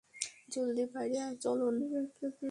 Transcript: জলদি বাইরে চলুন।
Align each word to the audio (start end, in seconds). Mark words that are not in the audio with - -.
জলদি 0.53 0.83
বাইরে 0.93 1.19
চলুন। 1.43 1.75